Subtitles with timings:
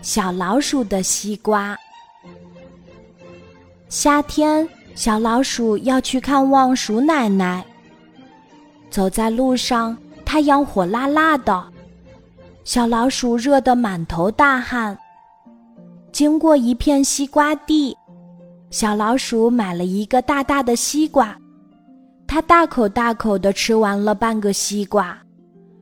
[0.00, 1.76] 小老鼠的西瓜。
[3.88, 7.64] 夏天，小老鼠要去看望鼠奶奶。
[8.90, 11.64] 走在路上，太阳火辣辣的，
[12.64, 14.98] 小老鼠热得满头大汗。
[16.10, 17.96] 经过一片西瓜地，
[18.70, 21.34] 小老鼠买了一个大大的西瓜，
[22.26, 25.16] 它大口大口地吃完了半个西瓜，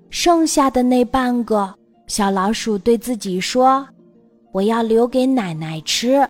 [0.08, 1.74] 剩下的那半个，
[2.10, 3.86] 小老鼠对自己说
[4.50, 6.28] ：“我要留给奶奶吃。”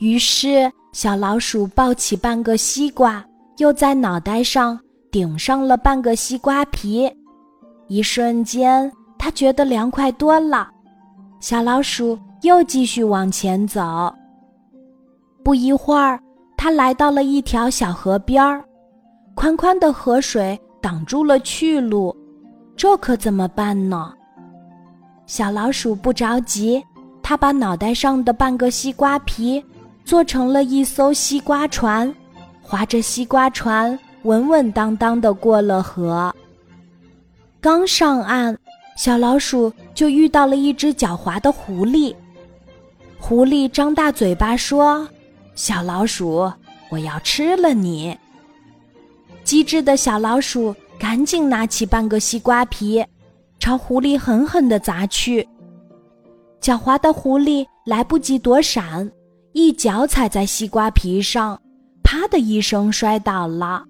[0.00, 3.22] 于是，小老鼠抱起半个西瓜，
[3.58, 7.14] 又在脑袋上顶上了半个西瓜皮。
[7.88, 10.70] 一瞬间，它觉得凉快多了。
[11.38, 14.10] 小老鼠又继续往前走。
[15.44, 16.18] 不一会儿，
[16.56, 18.64] 它来到了一条小河边儿，
[19.34, 22.16] 宽宽的河水挡住了去路，
[22.76, 24.12] 这可怎么办呢？
[25.26, 26.84] 小老鼠不着急，
[27.22, 29.64] 它把脑袋上的半个西瓜皮。
[30.04, 32.14] 做成了一艘西瓜船，
[32.62, 36.32] 划着西瓜船，稳稳当当的过了河。
[37.60, 38.56] 刚上岸，
[38.96, 42.14] 小老鼠就遇到了一只狡猾的狐狸。
[43.18, 45.08] 狐狸张大嘴巴说
[45.56, 46.48] ：“小老鼠，
[46.88, 48.16] 我要吃了你！”
[49.42, 53.04] 机智的小老鼠赶紧拿起半个西瓜皮，
[53.58, 55.46] 朝狐狸狠狠的砸去。
[56.60, 59.10] 狡猾的狐狸来不及躲闪。
[59.52, 61.58] 一脚踩在西瓜皮上，
[62.02, 63.82] 啪的一声摔倒了。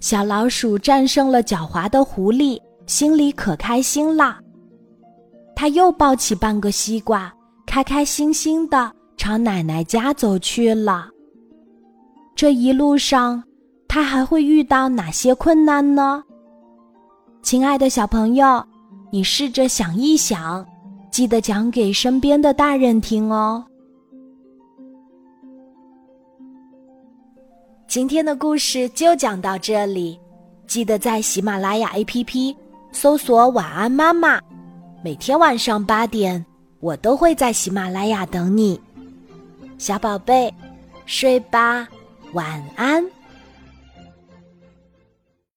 [0.00, 4.38] 小老鼠战胜了狡猾的狐狸，心里可开心了。
[5.54, 7.30] 它又抱起半个西瓜，
[7.66, 11.10] 开开心心的朝奶奶家走去了。
[12.34, 13.42] 这一路上，
[13.88, 16.22] 他还会遇到哪些困难呢？
[17.42, 18.62] 亲爱的小朋友，
[19.10, 20.64] 你试着想一想，
[21.10, 23.64] 记得讲给身边的大人听哦。
[27.88, 30.20] 今天的故事就讲到这里，
[30.66, 32.54] 记得在喜马拉雅 APP
[32.92, 34.38] 搜索“晚安妈妈”，
[35.02, 36.44] 每天晚上八点，
[36.80, 38.78] 我都会在喜马拉雅等你，
[39.78, 40.52] 小宝贝，
[41.06, 41.88] 睡吧，
[42.34, 43.02] 晚安。